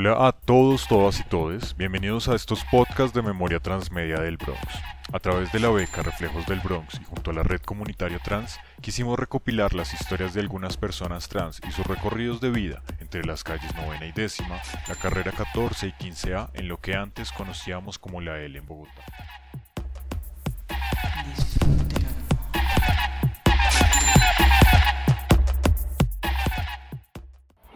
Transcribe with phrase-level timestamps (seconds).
[0.00, 1.76] Hola a todos, todas y todes.
[1.76, 4.62] Bienvenidos a estos podcasts de Memoria Transmedia del Bronx.
[5.12, 8.60] A través de la beca Reflejos del Bronx y junto a la red comunitaria trans,
[8.80, 13.42] quisimos recopilar las historias de algunas personas trans y sus recorridos de vida entre las
[13.42, 18.20] calles novena y décima, la carrera 14 y 15A en lo que antes conocíamos como
[18.20, 19.02] la L en Bogotá.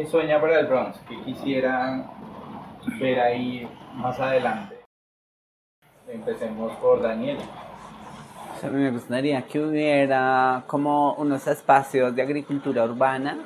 [0.00, 0.98] ¿Qué sueña para el Bronx?
[1.06, 2.10] ¿Qué quisiera
[2.98, 4.80] ver ahí más adelante?
[6.08, 7.36] Empecemos por Daniel.
[8.72, 13.40] Me gustaría que hubiera como unos espacios de agricultura urbana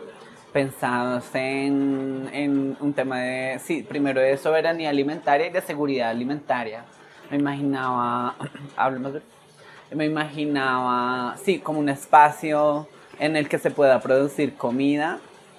[0.53, 6.85] pensados en, en un tema de, sí, primero de soberanía alimentaria y de seguridad alimentaria.
[7.33, 8.37] Me imaginaba,
[8.77, 9.15] hablemos
[9.91, 12.87] me imaginaba, sí, como un espacio
[13.19, 15.19] en el que se pueda producir comida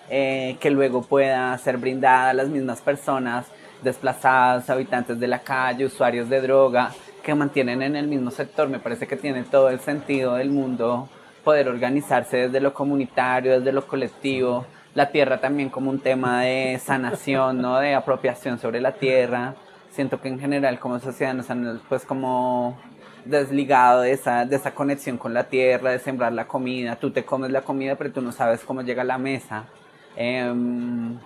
[0.09, 3.47] eh, que luego pueda ser brindada a las mismas personas
[3.81, 6.91] desplazadas, habitantes de la calle, usuarios de droga,
[7.23, 8.67] que mantienen en el mismo sector.
[8.69, 11.09] Me parece que tiene todo el sentido del mundo
[11.43, 16.79] poder organizarse desde lo comunitario, desde lo colectivo, la tierra también como un tema de
[16.83, 17.79] sanación, ¿no?
[17.79, 19.53] de apropiación sobre la tierra.
[19.91, 22.77] Siento que en general como sociedad nos han pues como
[23.25, 26.95] desligado de esa, de esa conexión con la tierra, de sembrar la comida.
[26.95, 29.65] Tú te comes la comida, pero tú no sabes cómo llega a la mesa.
[30.15, 31.17] Em,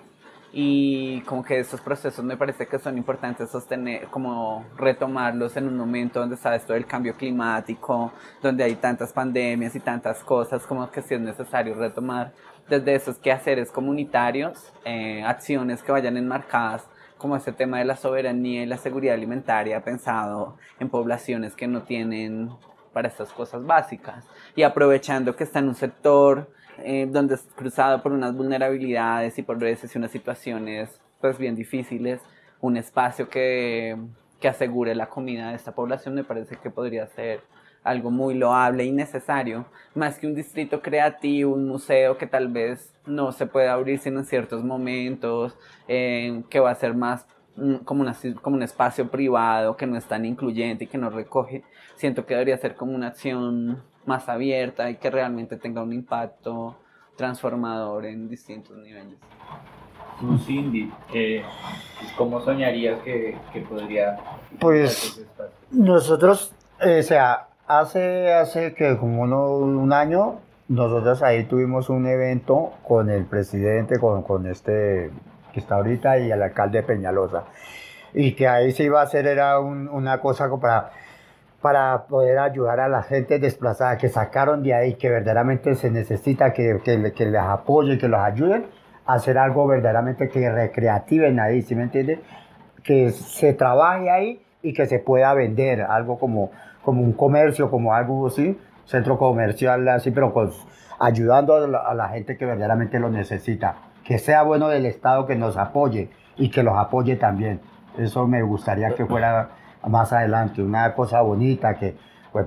[0.51, 5.77] y como que esos procesos me parece que son importantes sostener, como retomarlos en un
[5.77, 10.89] momento donde está esto del cambio climático, donde hay tantas pandemias y tantas cosas, como
[10.89, 12.33] que si es necesario retomar.
[12.67, 18.63] Desde esos quehaceres comunitarios, eh, acciones que vayan enmarcadas como ese tema de la soberanía
[18.63, 22.49] y la seguridad alimentaria pensado en poblaciones que no tienen
[22.93, 24.25] para estas cosas básicas.
[24.55, 26.49] Y aprovechando que está en un sector
[26.83, 32.21] eh, donde es cruzado por unas vulnerabilidades y por veces unas situaciones pues bien difíciles,
[32.61, 33.97] un espacio que,
[34.39, 37.41] que asegure la comida de esta población me parece que podría ser
[37.83, 42.93] algo muy loable y necesario, más que un distrito creativo, un museo que tal vez
[43.05, 45.57] no se puede abrir sino en ciertos momentos,
[45.87, 47.25] eh, que va a ser más
[47.55, 51.09] mm, como, una, como un espacio privado que no es tan incluyente y que no
[51.09, 51.63] recoge.
[51.95, 56.75] Siento que debería ser como una acción más abierta y que realmente tenga un impacto
[57.15, 59.19] transformador en distintos niveles.
[60.19, 60.91] Tú, Cindy,
[62.17, 64.17] ¿cómo soñarías que, que podría...
[64.59, 65.23] Pues
[65.71, 72.73] nosotros, eh, o sea, hace, hace que como un año, nosotros ahí tuvimos un evento
[72.87, 75.11] con el presidente, con, con este
[75.53, 77.43] que está ahorita y el alcalde de Peñalosa.
[78.13, 80.91] Y que ahí se iba a hacer, era una cosa para
[81.61, 86.53] para poder ayudar a la gente desplazada que sacaron de ahí, que verdaderamente se necesita
[86.53, 88.67] que, que, que les apoyen, que los ayuden
[89.05, 92.21] a hacer algo verdaderamente que recreativen ahí, ¿sí me entiende?
[92.83, 96.51] Que se trabaje ahí y que se pueda vender, algo como,
[96.83, 100.51] como un comercio, como algo así, centro comercial así, pero con,
[100.99, 103.75] ayudando a la, a la gente que verdaderamente lo necesita.
[104.05, 107.59] Que sea bueno del Estado que nos apoye y que los apoye también.
[107.97, 109.49] Eso me gustaría que fuera
[109.87, 111.95] más adelante, una cosa bonita que,
[112.31, 112.45] pues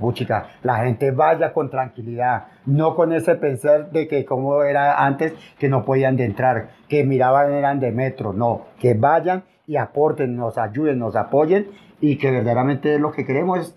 [0.62, 5.68] la gente vaya con tranquilidad, no con ese pensar de que como era antes, que
[5.68, 10.58] no podían de entrar, que miraban eran de metro, no, que vayan y aporten, nos
[10.58, 11.68] ayuden, nos apoyen
[12.00, 13.76] y que verdaderamente lo que queremos es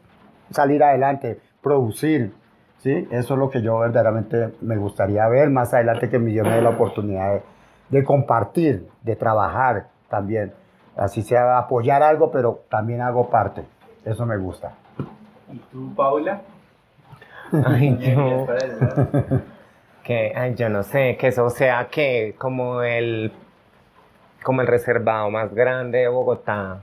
[0.52, 2.34] salir adelante, producir,
[2.78, 3.08] ¿sí?
[3.12, 6.70] Eso es lo que yo verdaderamente me gustaría ver más adelante que me dio la
[6.70, 7.42] oportunidad
[7.90, 10.54] de compartir, de trabajar también
[10.98, 13.64] así sea apoyar algo, pero también hago parte.
[14.04, 14.74] Eso me gusta.
[15.52, 16.42] ¿Y tú, Paula?
[17.66, 18.48] Ay, yo,
[20.04, 23.32] que, ay, yo no sé, que eso sea que como el,
[24.44, 26.80] como el reservado más grande de Bogotá.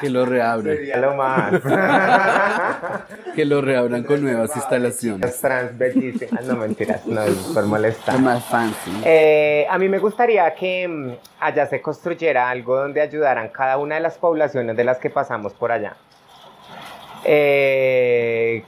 [0.00, 0.76] Que lo reabran.
[0.76, 1.52] Sería lo más.
[3.34, 5.40] que lo reabran con nuevas instalaciones.
[5.40, 6.44] Transvetísimas.
[6.44, 7.22] No, mentiras, no,
[7.54, 8.18] por molestar.
[8.20, 8.90] más fancy.
[9.04, 13.94] Eh, a mí me gustaría que mm, allá se construyera algo donde ayudaran cada una
[13.96, 15.96] de las poblaciones de las que pasamos por allá.
[17.24, 18.64] Eh,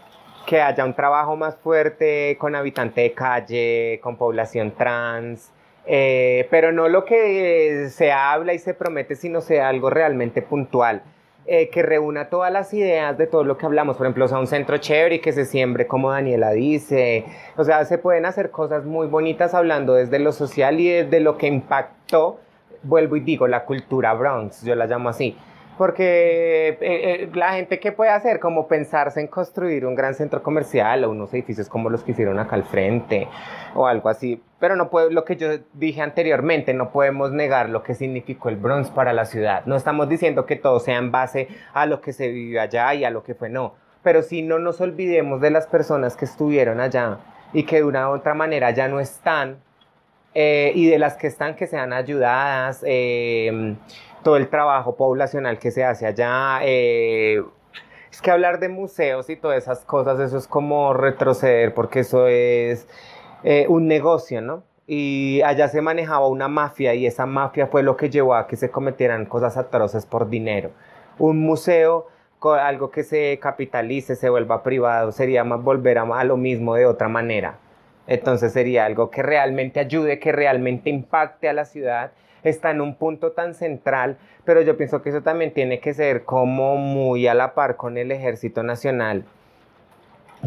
[0.46, 5.50] que haya un trabajo más fuerte con habitante de calle, con población trans,
[5.86, 11.02] eh, pero no lo que se habla y se promete, sino sea algo realmente puntual.
[11.44, 14.38] Eh, que reúna todas las ideas de todo lo que hablamos, por ejemplo, o sea,
[14.38, 17.24] un centro chévere y que se siembre como Daniela dice,
[17.56, 21.38] o sea, se pueden hacer cosas muy bonitas hablando desde lo social y desde lo
[21.38, 22.38] que impactó,
[22.84, 25.36] vuelvo y digo, la cultura Bronx, yo la llamo así,
[25.78, 30.42] Porque eh, eh, la gente que puede hacer, como pensarse en construir un gran centro
[30.42, 33.26] comercial o unos edificios como los que hicieron acá al frente
[33.74, 34.42] o algo así.
[34.60, 38.56] Pero no puede, lo que yo dije anteriormente, no podemos negar lo que significó el
[38.56, 39.64] Bronx para la ciudad.
[39.64, 43.04] No estamos diciendo que todo sea en base a lo que se vivió allá y
[43.04, 43.74] a lo que fue, no.
[44.02, 47.18] Pero si no nos olvidemos de las personas que estuvieron allá
[47.52, 49.58] y que de una u otra manera ya no están
[50.34, 53.76] eh, y de las que están que sean ayudadas, eh,
[54.22, 56.60] todo el trabajo poblacional que se hace allá.
[56.62, 57.42] Eh,
[58.10, 62.26] es que hablar de museos y todas esas cosas, eso es como retroceder, porque eso
[62.26, 62.86] es
[63.68, 64.62] un negocio, ¿no?
[64.86, 68.56] Y allá se manejaba una mafia y esa mafia fue lo que llevó a que
[68.56, 70.70] se cometieran cosas atroces por dinero.
[71.18, 72.06] Un museo
[72.50, 77.08] algo que se capitalice, se vuelva privado, sería más volver a, lo mismo de otra
[77.08, 77.58] manera.
[78.06, 82.12] Entonces sería algo que realmente ayude, que realmente impacte a la ciudad.
[82.42, 86.24] Está en un punto tan central, pero yo pienso que eso también tiene que ser
[86.24, 89.24] como muy a la par con el ejército nacional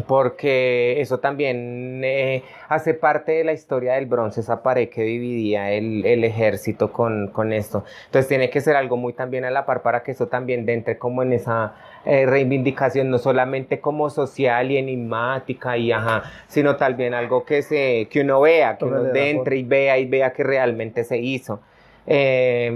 [0.06, 5.70] porque eso también eh, hace parte de la historia del bronce, esa pared que dividía
[5.72, 7.84] el, el ejército con, con, esto.
[8.06, 10.98] Entonces tiene que ser algo muy también a la par para que eso también entre
[10.98, 17.14] como en esa eh, reivindicación, no solamente como social y enigmática, y ajá, sino también
[17.14, 21.04] algo que, se, que uno vea, que uno entre y vea y vea que realmente
[21.04, 21.60] se hizo.
[22.06, 22.70] Eh,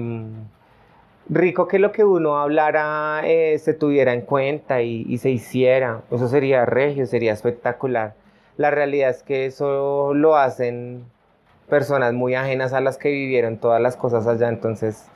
[1.30, 6.02] rico que lo que uno hablara eh, se tuviera en cuenta y, se hiciera.
[6.10, 8.14] Eso sería regio, sería espectacular.
[8.56, 11.04] La realidad es que eso lo hacen
[11.68, 14.48] personas muy ajenas a las que vivieron todas las cosas allá.
[14.48, 15.06] Entonces,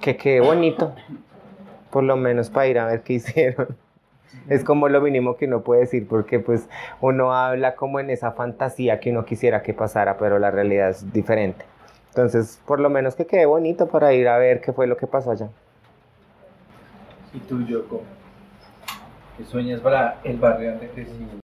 [0.00, 0.94] que quede bonito,
[1.90, 3.68] por lo menos para ir a ver qué hicieron.
[4.48, 6.68] Es como lo mínimo que uno puede decir, porque pues
[7.00, 11.12] uno habla como en esa fantasía que uno quisiera que pasara, pero la realidad es
[11.12, 11.64] diferente.
[12.16, 15.06] Entonces, por lo menos que quede bonito para ir a ver qué fue lo que
[15.06, 15.50] pasó allá.
[17.34, 18.02] ¿Y tú, Yoko?
[19.36, 21.36] ¿Qué sueñas para el barrio donde creciste?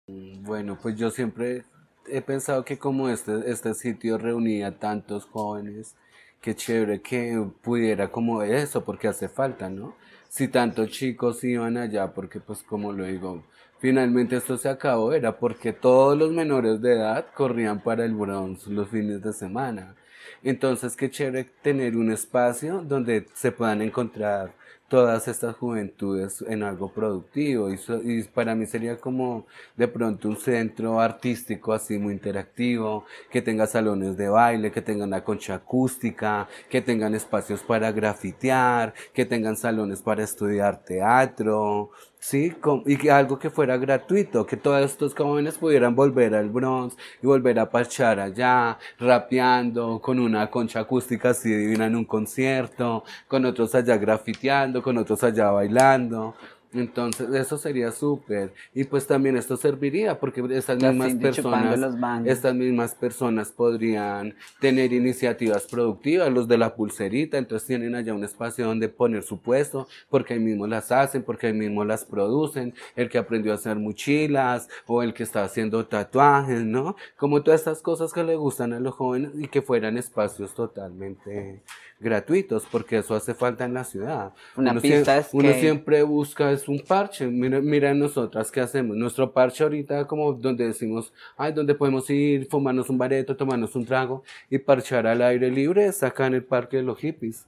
[0.42, 1.64] Bueno, pues yo siempre
[2.06, 5.96] he pensado que como este, este sitio reunía tantos jóvenes,
[6.40, 9.96] qué chévere que pudiera como eso, porque hace falta, ¿no?
[10.28, 13.42] Si tantos chicos iban allá, porque pues como lo digo,
[13.80, 18.68] finalmente esto se acabó, era porque todos los menores de edad corrían para el Bronx
[18.68, 19.96] los fines de semana.
[20.42, 24.52] Entonces, qué chévere tener un espacio donde se puedan encontrar
[24.90, 27.70] todas estas juventudes en algo productivo.
[27.70, 29.46] Y, y, para mí sería como
[29.76, 35.04] de pronto un centro artístico así muy interactivo, que tenga salones de baile, que tenga
[35.04, 42.54] una concha acústica, que tengan espacios para grafitear, que tengan salones para estudiar teatro, Sí,
[42.84, 47.58] y algo que fuera gratuito, que todos estos jóvenes pudieran volver al Bronx y volver
[47.58, 53.74] a parchar allá, rapeando, con una concha acústica así divina en un concierto, con otros
[53.74, 56.34] allá grafiteando, con otros allá bailando.
[56.72, 58.52] Entonces, eso sería súper.
[58.72, 65.64] Y pues también esto serviría porque estas mismas personas, estas mismas personas podrían tener iniciativas
[65.64, 70.34] productivas, los de la pulserita, entonces tienen allá un espacio donde poner su puesto, porque
[70.34, 74.68] ahí mismo las hacen, porque ahí mismo las producen, el que aprendió a hacer mochilas
[74.86, 76.94] o el que está haciendo tatuajes, ¿no?
[77.16, 81.62] Como todas estas cosas que le gustan a los jóvenes y que fueran espacios totalmente
[82.00, 84.32] gratuitos, porque eso hace falta en la ciudad.
[84.56, 87.26] Una uno, pista es uno siempre busca es un parche.
[87.26, 88.96] Mira, mira nosotras qué hacemos.
[88.96, 93.84] Nuestro parche ahorita como donde decimos, ay, donde podemos ir, fumarnos un bareto, tomarnos un
[93.84, 97.46] trago y parchar al aire libre, es acá en el parque de los hippies.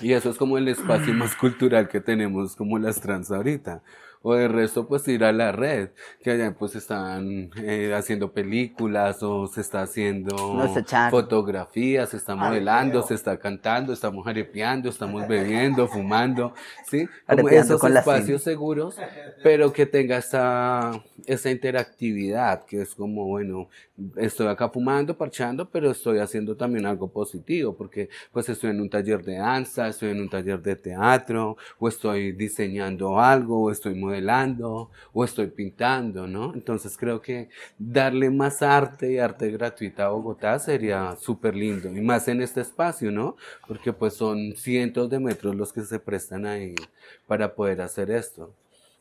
[0.00, 3.82] Y eso es como el espacio más cultural que tenemos como las trans ahorita
[4.22, 5.90] o de resto pues ir a la red,
[6.22, 10.36] que allá pues están eh, haciendo películas o se está haciendo
[11.10, 16.54] fotografías, se está modelando, se está cantando, estamos arepeando, estamos bebiendo, fumando,
[16.86, 17.08] ¿sí?
[17.26, 18.96] Como esos espacios seguros,
[19.42, 20.92] pero que tenga esa,
[21.26, 23.68] esa interactividad, que es como, bueno,
[24.16, 28.88] estoy acá fumando, parchando, pero estoy haciendo también algo positivo, porque pues estoy en un
[28.88, 33.94] taller de danza, estoy en un taller de teatro, o estoy diseñando algo, o estoy
[33.94, 36.52] modelando modelando o estoy pintando, ¿no?
[36.54, 42.00] Entonces creo que darle más arte y arte gratuita a Bogotá sería súper lindo y
[42.02, 43.36] más en este espacio, ¿no?
[43.66, 46.74] Porque pues son cientos de metros los que se prestan ahí
[47.26, 48.52] para poder hacer esto.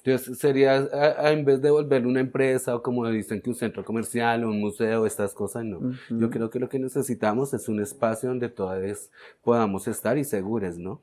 [0.03, 0.89] Entonces sería,
[1.29, 4.59] en vez de volver una empresa o como dicen que un centro comercial o un
[4.59, 5.93] museo, estas cosas, no.
[6.09, 9.11] Yo creo que lo que necesitamos es un espacio donde todos
[9.43, 11.01] podamos estar y seguros, ¿no?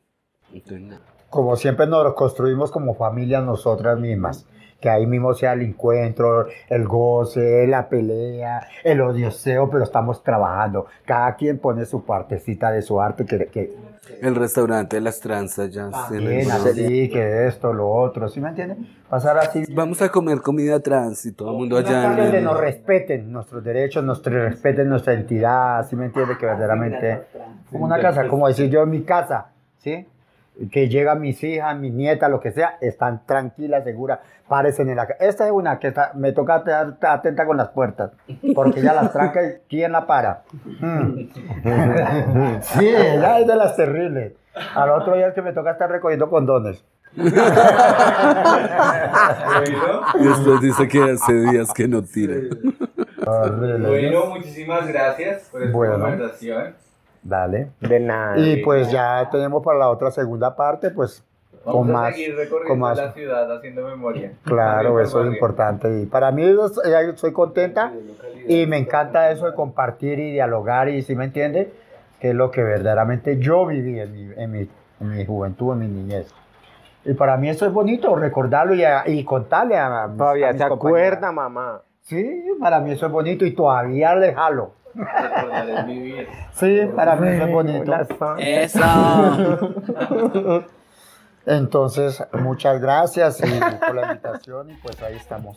[1.30, 4.46] Como siempre nos construimos como familias nosotras mismas.
[4.80, 10.86] que ahí mismo sea el encuentro, el goce, la pelea, el odioseo, pero estamos trabajando.
[11.04, 13.46] Cada quien pone su partecita de su arte que...
[13.46, 13.74] que
[14.22, 15.90] el restaurante de las tranzas ya.
[15.90, 18.88] También, así, que esto, lo otro, ¿sí me entienden?
[19.08, 19.64] Pasar así.
[19.74, 22.14] Vamos a comer comida trans y todo el mundo allá.
[22.14, 26.38] Donde nos respeten nuestros derechos, nos respeten nuestra entidad, ¿sí me entiende?
[26.38, 27.24] Que verdaderamente...
[27.70, 30.06] Como una casa, como decir yo en mi casa, ¿sí?
[30.72, 35.04] Que llegan mis hijas, mis nietas, lo que sea, están tranquilas, seguras, parecen en la
[35.20, 38.10] Esta es una que me toca estar atenta con las puertas,
[38.54, 40.42] porque ya las tranca y ¿quién la para?
[40.80, 41.20] Mm.
[42.60, 44.32] sí, ya es de las terribles.
[44.74, 46.84] Al otro día es que me toca estar recogiendo condones.
[47.14, 47.22] y
[50.24, 52.34] después dice que hace días que no tira.
[53.24, 56.74] Bueno, muchísimas gracias por esta conversación.
[57.22, 57.70] Dale.
[57.80, 58.38] De nada.
[58.38, 61.24] Y pues ya tenemos para la otra segunda parte, pues
[61.64, 64.32] Vamos con a más, seguir recorriendo la ciudad haciendo memoria.
[64.44, 66.02] Claro, eso es importante.
[66.02, 66.44] Y para mí
[67.16, 67.92] soy contenta
[68.46, 71.70] y me encanta eso de compartir y dialogar y si me entiende,
[72.20, 74.68] que es lo que verdaderamente yo viví en mi, en mi,
[75.00, 76.32] en mi juventud, en mi niñez.
[77.04, 81.32] Y para mí eso es bonito, recordarlo y, y contarle a, mis, Todavía se acuerda,
[81.32, 81.82] mamá.
[82.02, 84.72] Sí, para mí eso es bonito y todavía le jalo.
[86.52, 87.92] Sí, para mí es bonito.
[88.38, 88.80] Eso.
[91.46, 93.40] Entonces, muchas gracias
[93.86, 95.56] por la invitación y pues ahí estamos.